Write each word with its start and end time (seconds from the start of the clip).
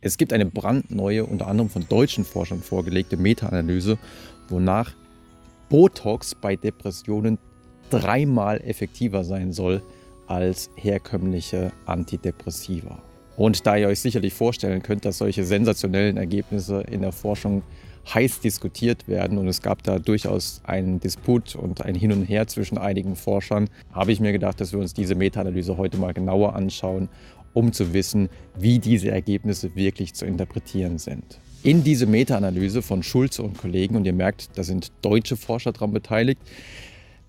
Es 0.00 0.16
gibt 0.16 0.32
eine 0.32 0.46
brandneue, 0.46 1.24
unter 1.24 1.48
anderem 1.48 1.70
von 1.70 1.86
deutschen 1.88 2.24
Forschern 2.24 2.62
vorgelegte 2.62 3.16
Meta-Analyse, 3.16 3.98
wonach 4.48 4.94
Botox 5.68 6.36
bei 6.36 6.54
Depressionen 6.54 7.38
dreimal 7.90 8.60
effektiver 8.60 9.24
sein 9.24 9.52
soll 9.52 9.82
als 10.28 10.70
herkömmliche 10.76 11.72
Antidepressiva. 11.86 13.02
Und 13.36 13.66
da 13.66 13.76
ihr 13.76 13.88
euch 13.88 14.00
sicherlich 14.00 14.34
vorstellen 14.34 14.82
könnt, 14.82 15.04
dass 15.04 15.18
solche 15.18 15.44
sensationellen 15.44 16.16
Ergebnisse 16.16 16.82
in 16.82 17.02
der 17.02 17.12
Forschung 17.12 17.62
heiß 18.14 18.40
diskutiert 18.40 19.08
werden 19.08 19.36
und 19.36 19.48
es 19.48 19.62
gab 19.62 19.82
da 19.82 19.98
durchaus 19.98 20.62
einen 20.64 21.00
Disput 21.00 21.56
und 21.56 21.84
ein 21.84 21.94
Hin 21.94 22.12
und 22.12 22.24
Her 22.24 22.46
zwischen 22.46 22.78
einigen 22.78 23.16
Forschern, 23.16 23.68
habe 23.92 24.12
ich 24.12 24.20
mir 24.20 24.32
gedacht, 24.32 24.60
dass 24.60 24.72
wir 24.72 24.78
uns 24.78 24.94
diese 24.94 25.14
Meta-Analyse 25.14 25.76
heute 25.76 25.98
mal 25.98 26.14
genauer 26.14 26.54
anschauen, 26.54 27.08
um 27.54 27.72
zu 27.72 27.92
wissen, 27.92 28.28
wie 28.58 28.78
diese 28.78 29.10
Ergebnisse 29.10 29.74
wirklich 29.74 30.14
zu 30.14 30.26
interpretieren 30.26 30.98
sind. 30.98 31.38
In 31.62 31.82
diese 31.82 32.06
Meta-Analyse 32.06 32.82
von 32.82 33.02
Schulze 33.02 33.42
und 33.42 33.58
Kollegen, 33.58 33.96
und 33.96 34.04
ihr 34.04 34.12
merkt, 34.12 34.50
da 34.56 34.62
sind 34.62 34.92
deutsche 35.02 35.36
Forscher 35.36 35.72
daran 35.72 35.92
beteiligt, 35.92 36.40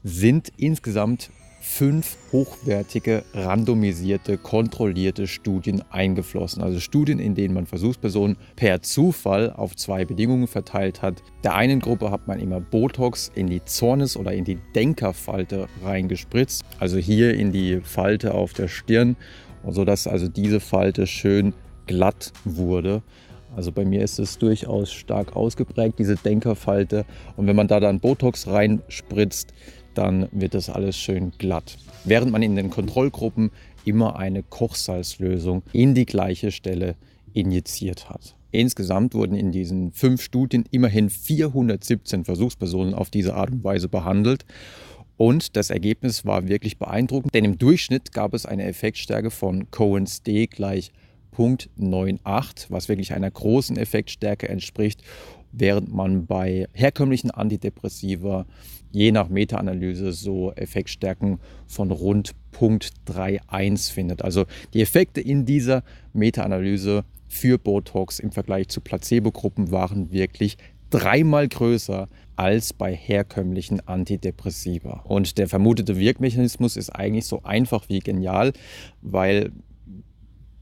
sind 0.03 0.51
insgesamt 0.57 1.31
fünf 1.61 2.17
hochwertige, 2.31 3.23
randomisierte, 3.33 4.37
kontrollierte 4.37 5.27
Studien 5.27 5.83
eingeflossen. 5.89 6.63
Also 6.63 6.79
Studien, 6.79 7.19
in 7.19 7.35
denen 7.35 7.53
man 7.53 7.65
Versuchspersonen 7.65 8.37
per 8.55 8.81
Zufall 8.81 9.51
auf 9.51 9.75
zwei 9.75 10.05
Bedingungen 10.05 10.47
verteilt 10.47 11.01
hat. 11.01 11.21
Der 11.43 11.55
einen 11.55 11.79
Gruppe 11.79 12.11
hat 12.11 12.27
man 12.27 12.39
immer 12.39 12.59
Botox 12.59 13.31
in 13.35 13.47
die 13.47 13.63
Zornes- 13.65 14.15
oder 14.17 14.33
in 14.33 14.45
die 14.45 14.57
Denkerfalte 14.75 15.67
reingespritzt, 15.83 16.63
also 16.79 16.97
hier 16.97 17.33
in 17.33 17.51
die 17.51 17.81
Falte 17.81 18.33
auf 18.33 18.53
der 18.53 18.67
Stirn, 18.67 19.15
sodass 19.67 20.07
also 20.07 20.27
diese 20.27 20.59
Falte 20.59 21.07
schön 21.07 21.53
glatt 21.87 22.31
wurde. 22.45 23.01
Also 23.55 23.71
bei 23.71 23.83
mir 23.83 24.03
ist 24.03 24.19
es 24.19 24.37
durchaus 24.37 24.91
stark 24.91 25.35
ausgeprägt, 25.35 25.97
diese 25.99 26.15
Denkerfalte. 26.15 27.05
Und 27.35 27.47
wenn 27.47 27.55
man 27.55 27.67
da 27.67 27.79
dann 27.79 27.99
Botox 27.99 28.47
reinspritzt, 28.47 29.53
dann 29.95 30.27
wird 30.31 30.53
das 30.53 30.69
alles 30.69 30.97
schön 30.97 31.31
glatt. 31.37 31.77
Während 32.05 32.31
man 32.31 32.43
in 32.43 32.55
den 32.55 32.69
Kontrollgruppen 32.69 33.51
immer 33.85 34.17
eine 34.17 34.43
Kochsalzlösung 34.43 35.63
in 35.73 35.95
die 35.95 36.05
gleiche 36.05 36.51
Stelle 36.51 36.95
injiziert 37.33 38.09
hat. 38.09 38.35
Insgesamt 38.51 39.13
wurden 39.13 39.35
in 39.35 39.51
diesen 39.51 39.91
fünf 39.91 40.21
Studien 40.21 40.65
immerhin 40.71 41.09
417 41.09 42.25
Versuchspersonen 42.25 42.93
auf 42.93 43.09
diese 43.09 43.35
Art 43.35 43.51
und 43.51 43.63
Weise 43.63 43.89
behandelt. 43.89 44.45
Und 45.19 45.57
das 45.57 45.69
Ergebnis 45.69 46.23
war 46.23 46.47
wirklich 46.47 46.77
beeindruckend, 46.77 47.33
denn 47.35 47.43
im 47.43 47.57
Durchschnitt 47.57 48.13
gab 48.13 48.33
es 48.33 48.45
eine 48.45 48.63
Effektstärke 48.63 49.31
von 49.31 49.69
Cohen's 49.69 50.23
D 50.23 50.47
gleich 50.47 50.93
0,98, 51.35 52.67
was 52.69 52.87
wirklich 52.87 53.11
einer 53.11 53.29
großen 53.29 53.75
Effektstärke 53.75 54.47
entspricht, 54.47 55.03
während 55.51 55.93
man 55.93 56.25
bei 56.25 56.69
herkömmlichen 56.71 57.31
Antidepressiva 57.31 58.45
je 58.91 59.11
nach 59.11 59.27
Meta-Analyse 59.27 60.13
so 60.13 60.53
Effektstärken 60.53 61.39
von 61.67 61.91
rund 61.91 62.33
0,31 62.53 63.91
findet. 63.91 64.21
Also 64.21 64.45
die 64.73 64.81
Effekte 64.81 65.19
in 65.19 65.45
dieser 65.45 65.83
Meta-Analyse 66.13 67.03
für 67.27 67.57
Botox 67.57 68.19
im 68.19 68.31
Vergleich 68.31 68.69
zu 68.69 68.79
Placebo-Gruppen 68.79 69.69
waren 69.69 70.13
wirklich 70.13 70.55
dreimal 70.89 71.49
größer 71.49 72.07
als 72.39 72.71
bei 72.71 72.95
herkömmlichen 72.95 73.85
Antidepressiva. 73.85 75.01
Und 75.03 75.37
der 75.37 75.49
vermutete 75.49 75.97
Wirkmechanismus 75.97 76.77
ist 76.77 76.89
eigentlich 76.89 77.25
so 77.25 77.43
einfach 77.43 77.89
wie 77.89 77.99
genial, 77.99 78.53
weil 79.01 79.51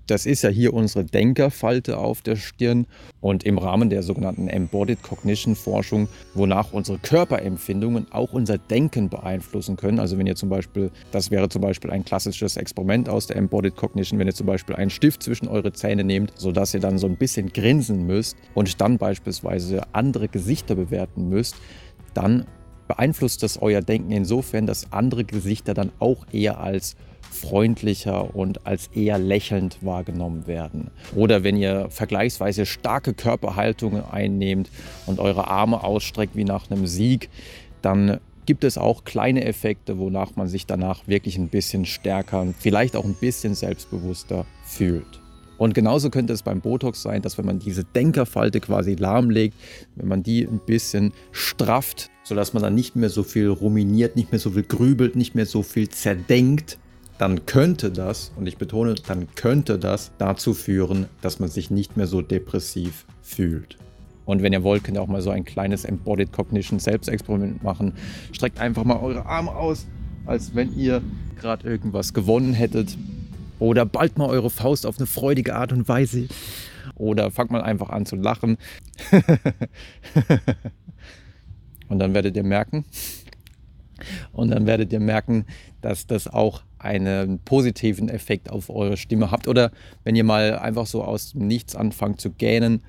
das 0.07 0.25
ist 0.25 0.41
ja 0.41 0.49
hier 0.49 0.73
unsere 0.73 1.03
Denkerfalte 1.03 1.97
auf 1.97 2.21
der 2.21 2.35
Stirn 2.35 2.87
und 3.21 3.43
im 3.43 3.57
Rahmen 3.57 3.89
der 3.89 4.03
sogenannten 4.03 4.47
Embodied 4.47 5.03
Cognition 5.03 5.55
Forschung, 5.55 6.07
wonach 6.33 6.71
unsere 6.71 6.97
Körperempfindungen 6.97 8.07
auch 8.11 8.33
unser 8.33 8.57
Denken 8.57 9.09
beeinflussen 9.09 9.75
können. 9.75 9.99
Also 9.99 10.17
wenn 10.17 10.27
ihr 10.27 10.35
zum 10.35 10.49
Beispiel, 10.49 10.91
das 11.11 11.29
wäre 11.29 11.49
zum 11.49 11.61
Beispiel 11.61 11.91
ein 11.91 12.05
klassisches 12.05 12.57
Experiment 12.57 13.09
aus 13.09 13.27
der 13.27 13.35
Embodied 13.35 13.75
Cognition, 13.75 14.17
wenn 14.19 14.27
ihr 14.27 14.33
zum 14.33 14.47
Beispiel 14.47 14.75
einen 14.75 14.89
Stift 14.89 15.21
zwischen 15.21 15.47
eure 15.47 15.73
Zähne 15.73 16.03
nehmt, 16.03 16.33
sodass 16.35 16.73
ihr 16.73 16.79
dann 16.79 16.97
so 16.97 17.07
ein 17.07 17.17
bisschen 17.17 17.51
grinsen 17.51 18.05
müsst 18.05 18.37
und 18.53 18.79
dann 18.81 18.97
beispielsweise 18.97 19.83
andere 19.93 20.27
Gesichter 20.27 20.75
bewerten 20.75 21.29
müsst, 21.29 21.55
dann 22.13 22.45
beeinflusst 22.87 23.43
das 23.43 23.61
euer 23.61 23.81
Denken 23.81 24.11
insofern, 24.11 24.65
dass 24.65 24.91
andere 24.91 25.25
Gesichter 25.25 25.73
dann 25.73 25.91
auch 25.99 26.25
eher 26.31 26.59
als 26.59 26.95
freundlicher 27.31 28.35
und 28.35 28.65
als 28.65 28.87
eher 28.87 29.17
lächelnd 29.17 29.77
wahrgenommen 29.81 30.47
werden. 30.47 30.91
Oder 31.15 31.43
wenn 31.43 31.57
ihr 31.57 31.87
vergleichsweise 31.89 32.65
starke 32.65 33.13
Körperhaltungen 33.13 34.03
einnehmt 34.03 34.69
und 35.05 35.19
eure 35.19 35.47
Arme 35.47 35.83
ausstreckt 35.83 36.35
wie 36.35 36.43
nach 36.43 36.69
einem 36.69 36.87
Sieg, 36.87 37.29
dann 37.81 38.19
gibt 38.45 38.63
es 38.63 38.77
auch 38.77 39.03
kleine 39.03 39.45
Effekte, 39.45 39.99
wonach 39.99 40.35
man 40.35 40.47
sich 40.47 40.65
danach 40.65 41.07
wirklich 41.07 41.37
ein 41.37 41.49
bisschen 41.49 41.85
stärker 41.85 42.41
und 42.41 42.55
vielleicht 42.57 42.95
auch 42.95 43.05
ein 43.05 43.13
bisschen 43.13 43.53
selbstbewusster 43.53 44.45
fühlt. 44.65 45.21
Und 45.57 45.73
genauso 45.73 46.09
könnte 46.09 46.33
es 46.33 46.43
beim 46.43 46.61
Botox 46.61 47.01
sein, 47.01 47.21
dass 47.21 47.37
wenn 47.37 47.45
man 47.45 47.59
diese 47.59 47.83
Denkerfalte 47.83 48.59
quasi 48.59 48.95
lahmlegt, 48.95 49.55
wenn 49.95 50.07
man 50.07 50.23
die 50.23 50.43
ein 50.43 50.59
bisschen 50.65 51.13
strafft, 51.31 52.09
sodass 52.23 52.53
man 52.53 52.63
dann 52.63 52.75
nicht 52.75 52.95
mehr 52.95 53.09
so 53.09 53.23
viel 53.23 53.49
ruminiert, 53.49 54.15
nicht 54.15 54.31
mehr 54.31 54.39
so 54.39 54.51
viel 54.51 54.63
grübelt, 54.63 55.15
nicht 55.15 55.35
mehr 55.35 55.45
so 55.45 55.63
viel 55.63 55.89
zerdenkt, 55.89 56.77
dann 57.17 57.45
könnte 57.45 57.91
das, 57.91 58.31
und 58.35 58.47
ich 58.47 58.57
betone, 58.57 58.95
dann 59.07 59.27
könnte 59.35 59.79
das 59.79 60.11
dazu 60.17 60.53
führen, 60.53 61.07
dass 61.21 61.39
man 61.39 61.49
sich 61.49 61.71
nicht 61.71 61.97
mehr 61.97 62.07
so 62.07 62.21
depressiv 62.21 63.05
fühlt. 63.21 63.77
Und 64.25 64.41
wenn 64.43 64.53
ihr 64.53 64.63
wollt, 64.63 64.83
könnt 64.83 64.97
ihr 64.97 65.01
auch 65.01 65.07
mal 65.07 65.21
so 65.21 65.29
ein 65.29 65.45
kleines 65.45 65.85
Embodied 65.85 66.31
Cognition 66.33 66.79
Selbstexperiment 66.79 67.63
machen. 67.63 67.93
Streckt 68.33 68.59
einfach 68.59 68.83
mal 68.83 68.99
eure 68.99 69.25
Arme 69.25 69.55
aus, 69.55 69.87
als 70.25 70.53
wenn 70.53 70.77
ihr 70.77 71.01
gerade 71.39 71.67
irgendwas 71.67 72.13
gewonnen 72.13 72.53
hättet. 72.53 72.97
Oder 73.59 73.85
bald 73.85 74.17
mal 74.17 74.29
eure 74.29 74.49
Faust 74.49 74.85
auf 74.85 74.97
eine 74.97 75.07
freudige 75.07 75.55
Art 75.55 75.71
und 75.71 75.87
Weise. 75.87 76.27
Oder 76.95 77.31
fangt 77.31 77.51
mal 77.51 77.61
einfach 77.61 77.89
an 77.89 78.05
zu 78.05 78.17
lachen. 78.17 78.57
und 81.87 81.99
dann 81.99 82.13
werdet 82.13 82.35
ihr 82.35 82.43
merken, 82.43 82.85
und 84.31 84.49
dann 84.51 84.65
werdet 84.65 84.91
ihr 84.93 84.99
merken, 84.99 85.45
dass 85.81 86.07
das 86.07 86.27
auch 86.27 86.61
einen 86.79 87.39
positiven 87.39 88.09
Effekt 88.09 88.49
auf 88.49 88.69
eure 88.69 88.97
Stimme 88.97 89.31
habt. 89.31 89.47
Oder 89.47 89.71
wenn 90.03 90.15
ihr 90.15 90.23
mal 90.23 90.57
einfach 90.59 90.85
so 90.85 91.03
aus 91.03 91.31
dem 91.31 91.47
Nichts 91.47 91.75
anfangt 91.75 92.21
zu 92.21 92.31
gähnen, 92.31 92.81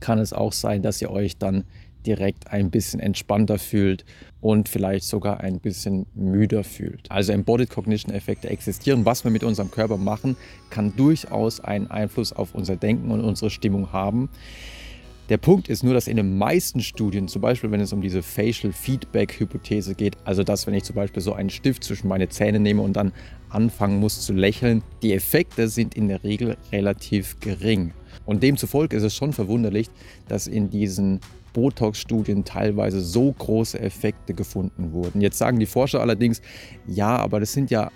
kann 0.00 0.18
es 0.18 0.32
auch 0.32 0.52
sein, 0.52 0.82
dass 0.82 1.00
ihr 1.00 1.10
euch 1.10 1.38
dann 1.38 1.64
direkt 2.06 2.52
ein 2.52 2.70
bisschen 2.70 3.00
entspannter 3.00 3.58
fühlt 3.58 4.04
und 4.40 4.68
vielleicht 4.68 5.04
sogar 5.06 5.40
ein 5.40 5.58
bisschen 5.58 6.06
müder 6.14 6.62
fühlt. 6.62 7.10
Also 7.10 7.32
Embodied 7.32 7.70
Cognition 7.70 8.14
Effekte 8.14 8.48
existieren. 8.48 9.04
Was 9.04 9.24
wir 9.24 9.30
mit 9.30 9.42
unserem 9.42 9.70
Körper 9.70 9.96
machen, 9.96 10.36
kann 10.70 10.94
durchaus 10.96 11.60
einen 11.60 11.88
Einfluss 11.90 12.32
auf 12.32 12.54
unser 12.54 12.76
Denken 12.76 13.10
und 13.10 13.20
unsere 13.22 13.50
Stimmung 13.50 13.92
haben. 13.92 14.28
Der 15.28 15.38
Punkt 15.38 15.68
ist 15.68 15.82
nur, 15.82 15.92
dass 15.92 16.06
in 16.06 16.16
den 16.16 16.38
meisten 16.38 16.80
Studien, 16.80 17.26
zum 17.26 17.42
Beispiel 17.42 17.72
wenn 17.72 17.80
es 17.80 17.92
um 17.92 18.00
diese 18.00 18.22
Facial 18.22 18.72
Feedback 18.72 19.40
Hypothese 19.40 19.96
geht, 19.96 20.16
also 20.24 20.44
dass 20.44 20.68
wenn 20.68 20.74
ich 20.74 20.84
zum 20.84 20.94
Beispiel 20.94 21.20
so 21.20 21.32
einen 21.32 21.50
Stift 21.50 21.82
zwischen 21.82 22.06
meine 22.06 22.28
Zähne 22.28 22.60
nehme 22.60 22.82
und 22.82 22.92
dann 22.92 23.12
anfangen 23.48 23.98
muss 23.98 24.20
zu 24.20 24.32
lächeln, 24.32 24.84
die 25.02 25.12
Effekte 25.14 25.66
sind 25.66 25.96
in 25.96 26.06
der 26.06 26.22
Regel 26.22 26.56
relativ 26.70 27.40
gering. 27.40 27.92
Und 28.24 28.44
demzufolge 28.44 28.96
ist 28.96 29.02
es 29.02 29.16
schon 29.16 29.32
verwunderlich, 29.32 29.88
dass 30.28 30.46
in 30.46 30.70
diesen 30.70 31.20
Botox-Studien 31.54 32.44
teilweise 32.44 33.00
so 33.00 33.32
große 33.32 33.80
Effekte 33.80 34.32
gefunden 34.32 34.92
wurden. 34.92 35.20
Jetzt 35.20 35.38
sagen 35.38 35.58
die 35.58 35.66
Forscher 35.66 36.00
allerdings, 36.00 36.40
ja, 36.86 37.16
aber 37.16 37.40
das 37.40 37.52
sind 37.52 37.70
ja 37.72 37.90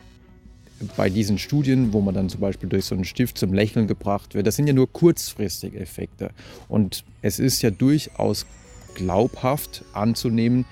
bei 0.96 1.10
diesen 1.10 1.38
Studien, 1.38 1.92
wo 1.92 2.00
man 2.00 2.14
dann 2.14 2.28
zum 2.28 2.40
Beispiel 2.40 2.68
durch 2.68 2.84
so 2.84 2.94
einen 2.94 3.04
Stift 3.04 3.38
zum 3.38 3.52
Lächeln 3.52 3.86
gebracht 3.86 4.34
wird, 4.34 4.46
das 4.46 4.56
sind 4.56 4.66
ja 4.66 4.72
nur 4.72 4.92
kurzfristige 4.92 5.78
Effekte. 5.78 6.30
Und 6.68 7.04
es 7.22 7.38
ist 7.38 7.62
ja 7.62 7.70
durchaus 7.70 8.46
glaubhaft 8.94 9.84
anzunehmen, 9.92 10.64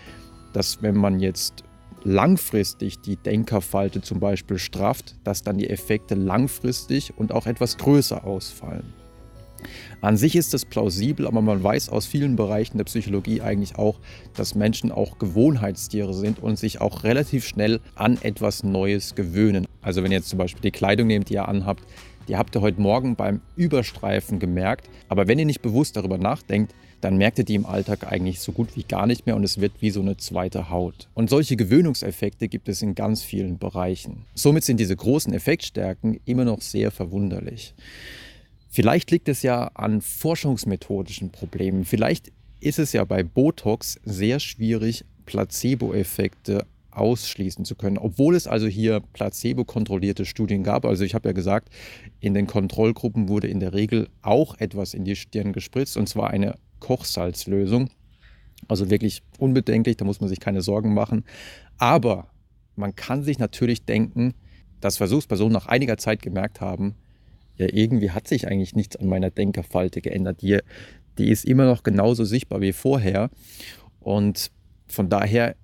dass 0.53 0.83
wenn 0.83 0.97
man 0.97 1.21
jetzt 1.21 1.65
langfristig 2.05 3.01
die 3.01 3.17
Denkerfalte 3.17 4.01
zum 4.01 4.21
Beispiel 4.21 4.59
strafft, 4.59 5.17
dass 5.25 5.43
dann 5.43 5.59
die 5.59 5.69
Effekte 5.69 6.15
langfristig 6.15 7.13
und 7.17 7.33
auch 7.33 7.47
etwas 7.47 7.77
größer 7.77 8.25
ausfallen. 8.25 8.95
An 10.01 10.17
sich 10.17 10.37
ist 10.37 10.55
das 10.55 10.65
plausibel, 10.65 11.27
aber 11.27 11.43
man 11.43 11.63
weiß 11.63 11.89
aus 11.89 12.07
vielen 12.07 12.37
Bereichen 12.37 12.79
der 12.79 12.85
Psychologie 12.85 13.43
eigentlich 13.43 13.77
auch, 13.77 13.99
dass 14.37 14.55
Menschen 14.55 14.93
auch 14.93 15.19
Gewohnheitstiere 15.19 16.15
sind 16.15 16.39
und 16.39 16.59
sich 16.59 16.81
auch 16.81 17.03
relativ 17.03 17.45
schnell 17.45 17.81
an 17.97 18.19
etwas 18.23 18.63
Neues 18.63 19.17
gewöhnen. 19.17 19.67
Also 19.83 20.03
wenn 20.03 20.11
ihr 20.11 20.19
jetzt 20.19 20.29
zum 20.29 20.39
Beispiel 20.39 20.63
die 20.63 20.71
Kleidung 20.71 21.07
nehmt, 21.07 21.29
die 21.29 21.35
ihr 21.35 21.49
anhabt, 21.49 21.85
die 22.29 22.37
habt 22.37 22.55
ihr 22.55 22.61
heute 22.61 22.81
Morgen 22.81 23.17
beim 23.17 23.41
Überstreifen 23.57 24.39
gemerkt. 24.39 24.89
Aber 25.09 25.29
wenn 25.29 25.39
ihr 25.39 25.47
nicht 25.47 25.63
bewusst 25.63 25.97
darüber 25.97 26.19
nachdenkt, 26.19 26.75
dann 27.01 27.17
merkt 27.17 27.39
ihr 27.39 27.45
die 27.45 27.55
im 27.55 27.65
Alltag 27.65 28.11
eigentlich 28.11 28.41
so 28.41 28.53
gut 28.53 28.77
wie 28.77 28.83
gar 28.83 29.07
nicht 29.07 29.25
mehr 29.25 29.37
und 29.37 29.45
es 29.45 29.61
wird 29.61 29.73
wie 29.81 29.91
so 29.91 30.01
eine 30.01 30.17
zweite 30.17 30.69
Haut. 30.69 31.09
Und 31.15 31.31
solche 31.31 31.57
Gewöhnungseffekte 31.57 32.49
gibt 32.49 32.69
es 32.69 32.83
in 32.83 32.95
ganz 32.95 33.23
vielen 33.23 33.59
Bereichen. 33.59 34.25
Somit 34.35 34.65
sind 34.65 34.79
diese 34.79 34.97
großen 34.97 35.33
Effektstärken 35.33 36.21
immer 36.25 36.45
noch 36.45 36.61
sehr 36.61 36.91
verwunderlich. 36.91 37.75
Vielleicht 38.69 39.11
liegt 39.11 39.29
es 39.29 39.43
ja 39.43 39.69
an 39.75 40.03
forschungsmethodischen 40.03 41.31
Problemen. 41.31 41.85
Vielleicht 41.85 42.33
ist 42.61 42.79
es 42.79 42.93
ja 42.93 43.05
bei 43.05 43.23
Botox 43.23 43.99
sehr 44.05 44.41
schwierig, 44.41 45.05
Placebo-Effekte 45.25 46.67
ausschließen 46.99 47.65
zu 47.65 47.75
können, 47.75 47.99
obwohl 47.99 48.35
es 48.35 48.47
also 48.47 48.67
hier 48.67 49.01
placebo-kontrollierte 49.13 50.25
Studien 50.25 50.63
gab. 50.63 50.85
Also 50.85 51.05
ich 51.05 51.15
habe 51.15 51.29
ja 51.29 51.33
gesagt, 51.33 51.71
in 52.21 52.35
den 52.35 52.47
Kontrollgruppen 52.47 53.29
wurde 53.29 53.49
in 53.49 53.61
der 53.61 53.75
Regel 53.75 54.09
auch 54.23 54.59
etwas 54.59 54.95
in 54.95 55.05
die 55.05 55.17
Stirn 55.17 55.53
gespritzt, 55.53 55.97
und 55.97 56.09
zwar 56.09 56.31
eine 56.31 56.57
Kochsalzlösung. 56.81 57.91
Also 58.67 58.91
wirklich 58.91 59.23
unbedenklich, 59.39 59.97
da 59.97 60.05
muss 60.05 60.21
man 60.21 60.29
sich 60.29 60.41
keine 60.41 60.63
Sorgen 60.63 60.95
machen. 60.95 61.25
Aber 61.79 62.29
man 62.77 62.95
kann 62.97 63.23
sich 63.23 63.39
natürlich 63.39 63.85
denken, 63.85 64.35
dass 64.81 64.97
Versuchspersonen 64.97 65.53
nach 65.53 65.67
einiger 65.67 65.97
Zeit 65.97 66.23
gemerkt 66.23 66.61
haben, 66.61 66.95
ja, 67.57 67.67
irgendwie 67.73 68.13
hat 68.13 68.29
sich 68.29 68.47
eigentlich 68.47 68.77
nichts 68.77 68.97
an 68.97 69.09
meiner 69.09 69.31
Denkerfalte 69.31 70.01
geändert. 70.01 70.43
Die, 70.43 70.59
die 71.19 71.31
ist 71.31 71.45
immer 71.45 71.67
noch 71.67 71.83
genauso 71.83 72.25
sichtbar 72.25 72.61
wie 72.61 72.73
vorher. 72.73 73.31
Und 73.99 74.53
von 74.87 75.09
daher 75.09 75.57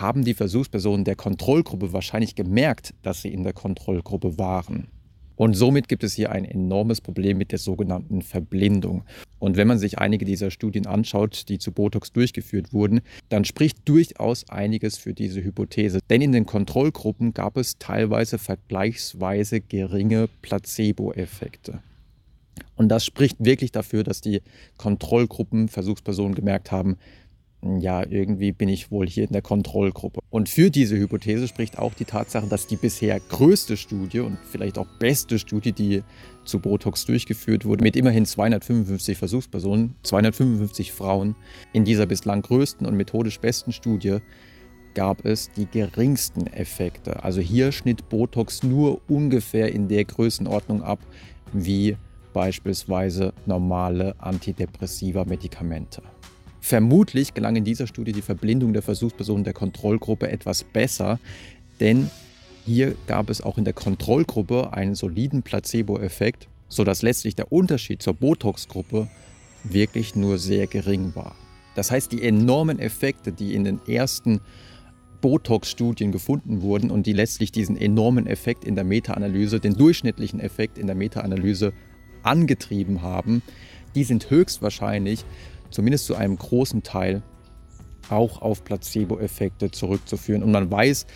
haben 0.00 0.24
die 0.24 0.34
Versuchspersonen 0.34 1.04
der 1.04 1.16
Kontrollgruppe 1.16 1.92
wahrscheinlich 1.92 2.34
gemerkt, 2.34 2.94
dass 3.02 3.22
sie 3.22 3.32
in 3.32 3.44
der 3.44 3.52
Kontrollgruppe 3.52 4.38
waren. 4.38 4.88
Und 5.36 5.54
somit 5.54 5.88
gibt 5.88 6.04
es 6.04 6.14
hier 6.14 6.30
ein 6.30 6.44
enormes 6.44 7.00
Problem 7.00 7.38
mit 7.38 7.50
der 7.50 7.58
sogenannten 7.58 8.22
Verblindung. 8.22 9.04
Und 9.38 9.56
wenn 9.56 9.66
man 9.66 9.78
sich 9.78 9.98
einige 9.98 10.24
dieser 10.24 10.50
Studien 10.50 10.86
anschaut, 10.86 11.48
die 11.48 11.58
zu 11.58 11.72
Botox 11.72 12.12
durchgeführt 12.12 12.72
wurden, 12.72 13.00
dann 13.30 13.44
spricht 13.44 13.78
durchaus 13.88 14.48
einiges 14.48 14.96
für 14.96 15.12
diese 15.12 15.42
Hypothese. 15.42 15.98
Denn 16.08 16.22
in 16.22 16.32
den 16.32 16.46
Kontrollgruppen 16.46 17.34
gab 17.34 17.56
es 17.56 17.78
teilweise 17.78 18.38
vergleichsweise 18.38 19.60
geringe 19.60 20.28
Placebo-Effekte. 20.42 21.80
Und 22.76 22.88
das 22.88 23.04
spricht 23.04 23.44
wirklich 23.44 23.72
dafür, 23.72 24.04
dass 24.04 24.20
die 24.20 24.40
Kontrollgruppen 24.76 25.68
Versuchspersonen 25.68 26.34
gemerkt 26.34 26.70
haben, 26.70 26.96
ja, 27.64 28.04
irgendwie 28.06 28.52
bin 28.52 28.68
ich 28.68 28.90
wohl 28.90 29.08
hier 29.08 29.24
in 29.24 29.32
der 29.32 29.42
Kontrollgruppe. 29.42 30.20
Und 30.30 30.48
für 30.48 30.70
diese 30.70 30.96
Hypothese 30.98 31.48
spricht 31.48 31.78
auch 31.78 31.94
die 31.94 32.04
Tatsache, 32.04 32.46
dass 32.46 32.66
die 32.66 32.76
bisher 32.76 33.18
größte 33.18 33.76
Studie 33.76 34.20
und 34.20 34.38
vielleicht 34.50 34.78
auch 34.78 34.86
beste 34.98 35.38
Studie, 35.38 35.72
die 35.72 36.02
zu 36.44 36.58
Botox 36.58 37.06
durchgeführt 37.06 37.64
wurde, 37.64 37.82
mit 37.82 37.96
immerhin 37.96 38.26
255 38.26 39.16
Versuchspersonen, 39.16 39.94
255 40.02 40.92
Frauen, 40.92 41.36
in 41.72 41.84
dieser 41.84 42.06
bislang 42.06 42.42
größten 42.42 42.86
und 42.86 42.96
methodisch 42.96 43.40
besten 43.40 43.72
Studie 43.72 44.18
gab 44.94 45.24
es 45.24 45.50
die 45.52 45.66
geringsten 45.66 46.46
Effekte. 46.46 47.24
Also 47.24 47.40
hier 47.40 47.72
schnitt 47.72 48.08
Botox 48.08 48.62
nur 48.62 49.00
ungefähr 49.08 49.72
in 49.72 49.88
der 49.88 50.04
Größenordnung 50.04 50.82
ab 50.82 51.00
wie 51.52 51.96
beispielsweise 52.32 53.32
normale 53.46 54.14
antidepressiva 54.20 55.24
Medikamente. 55.24 56.02
Vermutlich 56.64 57.34
gelang 57.34 57.56
in 57.56 57.64
dieser 57.64 57.86
Studie 57.86 58.12
die 58.12 58.22
Verblindung 58.22 58.72
der 58.72 58.80
Versuchspersonen 58.80 59.44
der 59.44 59.52
Kontrollgruppe 59.52 60.30
etwas 60.30 60.64
besser, 60.64 61.20
denn 61.78 62.08
hier 62.64 62.94
gab 63.06 63.28
es 63.28 63.42
auch 63.42 63.58
in 63.58 63.66
der 63.66 63.74
Kontrollgruppe 63.74 64.72
einen 64.72 64.94
soliden 64.94 65.42
Placebo-Effekt, 65.42 66.48
sodass 66.70 67.02
letztlich 67.02 67.36
der 67.36 67.52
Unterschied 67.52 68.00
zur 68.00 68.14
Botox-Gruppe 68.14 69.10
wirklich 69.62 70.16
nur 70.16 70.38
sehr 70.38 70.66
gering 70.66 71.14
war. 71.14 71.34
Das 71.74 71.90
heißt, 71.90 72.10
die 72.10 72.22
enormen 72.22 72.78
Effekte, 72.78 73.30
die 73.30 73.52
in 73.52 73.64
den 73.64 73.78
ersten 73.86 74.40
Botox-Studien 75.20 76.12
gefunden 76.12 76.62
wurden 76.62 76.90
und 76.90 77.04
die 77.04 77.12
letztlich 77.12 77.52
diesen 77.52 77.76
enormen 77.76 78.26
Effekt 78.26 78.64
in 78.64 78.74
der 78.74 78.84
Meta-Analyse, 78.84 79.60
den 79.60 79.74
durchschnittlichen 79.74 80.40
Effekt 80.40 80.78
in 80.78 80.86
der 80.86 80.96
Meta-Analyse 80.96 81.74
angetrieben 82.22 83.02
haben, 83.02 83.42
die 83.94 84.04
sind 84.04 84.30
höchstwahrscheinlich 84.30 85.26
zumindest 85.74 86.06
zu 86.06 86.14
einem 86.14 86.36
großen 86.36 86.82
Teil 86.82 87.22
auch 88.08 88.40
auf 88.40 88.64
Placebo-Effekte 88.64 89.70
zurückzuführen. 89.70 90.42
Und 90.42 90.52
man 90.52 90.70
weiß, 90.70 91.06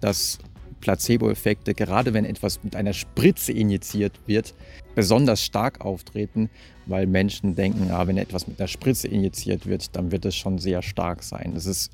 dass 0.00 0.38
Placebo-Effekte, 0.80 1.74
gerade 1.74 2.14
wenn 2.14 2.24
etwas 2.24 2.62
mit 2.62 2.76
einer 2.76 2.92
Spritze 2.92 3.52
injiziert 3.52 4.20
wird, 4.26 4.54
besonders 4.94 5.42
stark 5.42 5.80
auftreten, 5.80 6.50
weil 6.86 7.06
Menschen 7.06 7.56
denken, 7.56 7.90
ah, 7.90 8.06
wenn 8.06 8.16
etwas 8.16 8.46
mit 8.46 8.60
einer 8.60 8.68
Spritze 8.68 9.08
injiziert 9.08 9.66
wird, 9.66 9.96
dann 9.96 10.12
wird 10.12 10.24
es 10.24 10.36
schon 10.36 10.58
sehr 10.58 10.82
stark 10.82 11.22
sein. 11.22 11.52
Das 11.54 11.66
ist 11.66 11.90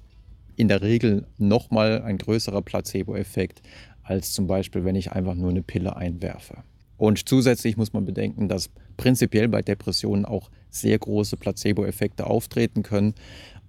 in 0.56 0.68
der 0.68 0.82
Regel 0.82 1.26
nochmal 1.38 2.02
ein 2.02 2.18
größerer 2.18 2.62
Placebo-Effekt 2.62 3.62
als 4.02 4.32
zum 4.32 4.46
Beispiel, 4.46 4.84
wenn 4.84 4.96
ich 4.96 5.12
einfach 5.12 5.34
nur 5.34 5.50
eine 5.50 5.62
Pille 5.62 5.96
einwerfe. 5.96 6.62
Und 7.04 7.28
zusätzlich 7.28 7.76
muss 7.76 7.92
man 7.92 8.06
bedenken, 8.06 8.48
dass 8.48 8.70
prinzipiell 8.96 9.48
bei 9.48 9.60
Depressionen 9.60 10.24
auch 10.24 10.50
sehr 10.70 10.98
große 10.98 11.36
Placebo-Effekte 11.36 12.26
auftreten 12.26 12.82
können, 12.82 13.14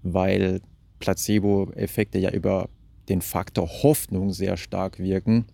weil 0.03 0.61
Placebo-Effekte 0.99 2.17
ja 2.17 2.31
über 2.31 2.69
den 3.09 3.21
Faktor 3.21 3.67
Hoffnung 3.83 4.31
sehr 4.31 4.55
stark 4.55 4.99
wirken. 4.99 5.45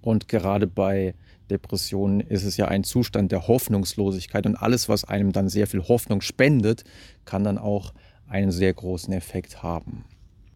Und 0.00 0.28
gerade 0.28 0.66
bei 0.66 1.14
Depressionen 1.50 2.20
ist 2.20 2.44
es 2.44 2.56
ja 2.56 2.68
ein 2.68 2.84
Zustand 2.84 3.32
der 3.32 3.48
Hoffnungslosigkeit 3.48 4.46
und 4.46 4.56
alles, 4.56 4.88
was 4.88 5.04
einem 5.04 5.32
dann 5.32 5.50
sehr 5.50 5.66
viel 5.66 5.82
Hoffnung 5.82 6.22
spendet, 6.22 6.84
kann 7.26 7.44
dann 7.44 7.58
auch 7.58 7.92
einen 8.26 8.50
sehr 8.50 8.72
großen 8.72 9.12
Effekt 9.12 9.62
haben. 9.62 10.04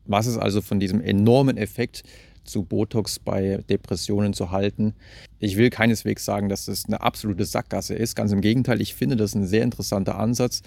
Was 0.07 0.27
ist 0.27 0.39
also 0.39 0.63
von 0.63 0.81
diesem 0.81 1.03
enormen 1.03 1.59
Effekt 1.59 2.05
zu 2.49 2.65
Botox 2.65 3.19
bei 3.19 3.63
Depressionen 3.69 4.33
zu 4.33 4.51
halten. 4.51 4.95
Ich 5.39 5.57
will 5.57 5.71
keineswegs 5.71 6.25
sagen, 6.25 6.49
dass 6.49 6.67
das 6.67 6.87
eine 6.87 7.01
absolute 7.01 7.45
Sackgasse 7.45 7.95
ist. 7.95 8.17
Ganz 8.17 8.33
im 8.33 8.41
Gegenteil, 8.41 8.81
ich 8.81 8.95
finde 8.95 9.17
das 9.17 9.35
ein 9.35 9.47
sehr 9.47 9.63
interessanter 9.63 10.19
Ansatz. 10.19 10.63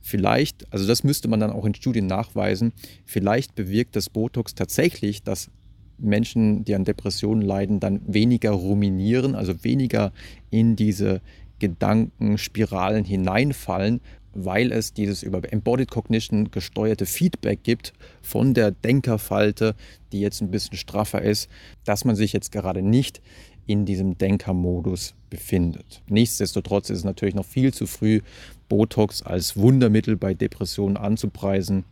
Vielleicht, 0.00 0.72
also 0.72 0.86
das 0.86 1.04
müsste 1.04 1.28
man 1.28 1.40
dann 1.40 1.50
auch 1.50 1.64
in 1.64 1.74
Studien 1.74 2.06
nachweisen, 2.06 2.72
vielleicht 3.04 3.54
bewirkt 3.54 3.96
das 3.96 4.08
Botox 4.08 4.54
tatsächlich, 4.54 5.22
dass 5.22 5.50
Menschen, 5.98 6.64
die 6.64 6.74
an 6.74 6.84
Depressionen 6.84 7.42
leiden, 7.42 7.80
dann 7.80 8.00
weniger 8.06 8.50
ruminieren, 8.50 9.34
also 9.34 9.64
weniger 9.64 10.12
in 10.50 10.76
diese 10.76 11.22
Gedankenspiralen 11.58 13.04
hineinfallen, 13.04 14.00
weil 14.36 14.72
es 14.72 14.92
dieses 14.92 15.22
über 15.22 15.40
Embodied 15.52 15.90
Cognition 15.90 16.50
gesteuerte 16.50 17.06
Feedback 17.06 17.62
gibt 17.62 17.92
von 18.22 18.54
der 18.54 18.70
Denkerfalte, 18.70 19.74
die 20.12 20.20
jetzt 20.20 20.40
ein 20.40 20.50
bisschen 20.50 20.76
straffer 20.76 21.22
ist, 21.22 21.48
dass 21.84 22.04
man 22.04 22.16
sich 22.16 22.32
jetzt 22.32 22.52
gerade 22.52 22.82
nicht 22.82 23.22
in 23.66 23.84
diesem 23.84 24.16
Denkermodus 24.16 25.14
befindet. 25.30 26.02
Nichtsdestotrotz 26.08 26.90
ist 26.90 26.98
es 26.98 27.04
natürlich 27.04 27.34
noch 27.34 27.44
viel 27.44 27.74
zu 27.74 27.86
früh, 27.86 28.20
Botox 28.68 29.22
als 29.22 29.56
Wundermittel 29.56 30.16
bei 30.16 30.34
Depressionen 30.34 30.96
anzupreisen. 30.96 31.84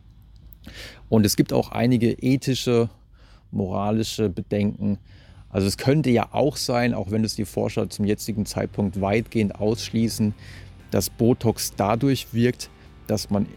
Und 1.09 1.25
es 1.25 1.35
gibt 1.35 1.51
auch 1.53 1.69
einige 1.71 2.11
ethische, 2.11 2.89
moralische 3.51 4.29
Bedenken. 4.29 4.99
Also 5.49 5.67
es 5.67 5.77
könnte 5.77 6.09
ja 6.09 6.29
auch 6.31 6.57
sein, 6.57 6.93
auch 6.93 7.11
wenn 7.11 7.23
es 7.23 7.35
die 7.35 7.45
Forscher 7.45 7.89
zum 7.89 8.05
jetzigen 8.05 8.45
Zeitpunkt 8.45 8.99
weitgehend 8.99 9.55
ausschließen, 9.55 10.33
dass 10.95 11.09
Botox 11.09 11.73
dadurch 11.75 12.33
wirkt, 12.33 12.69
dass 13.07 13.29
man 13.29 13.47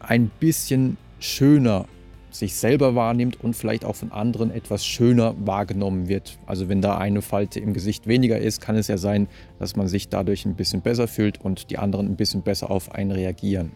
ein 0.00 0.28
bisschen 0.40 0.96
schöner 1.20 1.86
sich 2.32 2.56
selber 2.56 2.96
wahrnimmt 2.96 3.42
und 3.42 3.54
vielleicht 3.54 3.84
auch 3.84 3.94
von 3.94 4.10
anderen 4.10 4.50
etwas 4.50 4.84
schöner 4.84 5.36
wahrgenommen 5.38 6.08
wird. 6.08 6.36
Also 6.46 6.68
wenn 6.68 6.82
da 6.82 6.98
eine 6.98 7.22
Falte 7.22 7.60
im 7.60 7.74
Gesicht 7.74 8.08
weniger 8.08 8.38
ist, 8.40 8.60
kann 8.60 8.74
es 8.74 8.88
ja 8.88 8.98
sein, 8.98 9.28
dass 9.60 9.76
man 9.76 9.86
sich 9.86 10.08
dadurch 10.08 10.46
ein 10.46 10.56
bisschen 10.56 10.82
besser 10.82 11.06
fühlt 11.06 11.40
und 11.40 11.70
die 11.70 11.78
anderen 11.78 12.08
ein 12.08 12.16
bisschen 12.16 12.42
besser 12.42 12.72
auf 12.72 12.90
einen 12.90 13.12
reagieren. 13.12 13.70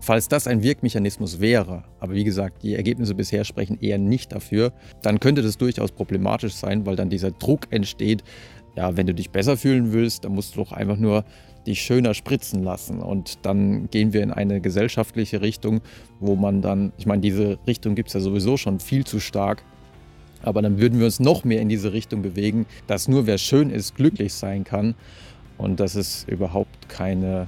Falls 0.00 0.26
das 0.26 0.46
ein 0.46 0.62
Wirkmechanismus 0.62 1.38
wäre, 1.38 1.84
aber 2.00 2.14
wie 2.14 2.24
gesagt, 2.24 2.62
die 2.62 2.74
Ergebnisse 2.74 3.14
bisher 3.14 3.44
sprechen 3.44 3.78
eher 3.78 3.98
nicht 3.98 4.32
dafür, 4.32 4.72
dann 5.02 5.20
könnte 5.20 5.42
das 5.42 5.58
durchaus 5.58 5.92
problematisch 5.92 6.54
sein, 6.54 6.86
weil 6.86 6.96
dann 6.96 7.10
dieser 7.10 7.30
Druck 7.30 7.66
entsteht, 7.70 8.24
ja, 8.74 8.96
wenn 8.96 9.06
du 9.06 9.12
dich 9.12 9.30
besser 9.30 9.58
fühlen 9.58 9.92
willst, 9.92 10.24
dann 10.24 10.34
musst 10.34 10.56
du 10.56 10.60
doch 10.60 10.72
einfach 10.72 10.96
nur 10.96 11.24
dich 11.66 11.82
schöner 11.82 12.14
spritzen 12.14 12.62
lassen. 12.62 13.00
Und 13.00 13.38
dann 13.42 13.88
gehen 13.90 14.12
wir 14.12 14.22
in 14.22 14.30
eine 14.30 14.60
gesellschaftliche 14.60 15.40
Richtung, 15.40 15.80
wo 16.20 16.36
man 16.36 16.62
dann, 16.62 16.92
ich 16.98 17.06
meine, 17.06 17.22
diese 17.22 17.58
Richtung 17.66 17.94
gibt 17.94 18.08
es 18.08 18.14
ja 18.14 18.20
sowieso 18.20 18.56
schon 18.56 18.80
viel 18.80 19.04
zu 19.04 19.20
stark. 19.20 19.62
Aber 20.42 20.60
dann 20.60 20.80
würden 20.80 20.98
wir 20.98 21.06
uns 21.06 21.20
noch 21.20 21.44
mehr 21.44 21.60
in 21.60 21.68
diese 21.68 21.92
Richtung 21.92 22.22
bewegen, 22.22 22.66
dass 22.86 23.08
nur 23.08 23.26
wer 23.26 23.38
schön 23.38 23.70
ist, 23.70 23.94
glücklich 23.94 24.34
sein 24.34 24.64
kann. 24.64 24.94
Und 25.56 25.78
das 25.78 25.94
ist 25.94 26.28
überhaupt 26.28 26.88
keine 26.88 27.46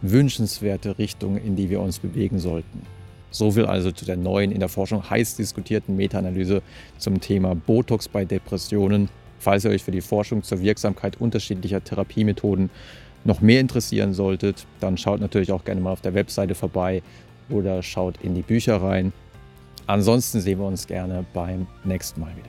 wünschenswerte 0.00 0.98
Richtung, 0.98 1.36
in 1.36 1.56
die 1.56 1.70
wir 1.70 1.80
uns 1.80 1.98
bewegen 1.98 2.38
sollten. 2.38 2.82
So 3.30 3.50
viel 3.52 3.66
also 3.66 3.90
zu 3.90 4.04
der 4.04 4.16
neuen, 4.16 4.52
in 4.52 4.60
der 4.60 4.68
Forschung 4.68 5.08
heiß 5.08 5.36
diskutierten 5.36 5.96
Meta-Analyse 5.96 6.62
zum 6.98 7.20
Thema 7.20 7.54
Botox 7.54 8.08
bei 8.08 8.24
Depressionen. 8.24 9.08
Falls 9.38 9.64
ihr 9.64 9.70
euch 9.70 9.82
für 9.82 9.90
die 9.90 10.02
Forschung 10.02 10.42
zur 10.42 10.60
Wirksamkeit 10.60 11.20
unterschiedlicher 11.20 11.82
Therapiemethoden 11.82 12.70
noch 13.24 13.40
mehr 13.40 13.60
interessieren 13.60 14.14
solltet, 14.14 14.66
dann 14.80 14.96
schaut 14.96 15.20
natürlich 15.20 15.52
auch 15.52 15.64
gerne 15.64 15.80
mal 15.80 15.92
auf 15.92 16.00
der 16.00 16.14
Webseite 16.14 16.54
vorbei 16.54 17.02
oder 17.50 17.82
schaut 17.82 18.16
in 18.22 18.34
die 18.34 18.42
Bücher 18.42 18.82
rein. 18.82 19.12
Ansonsten 19.86 20.40
sehen 20.40 20.58
wir 20.58 20.66
uns 20.66 20.86
gerne 20.86 21.24
beim 21.32 21.66
nächsten 21.84 22.20
Mal 22.20 22.30
wieder. 22.36 22.48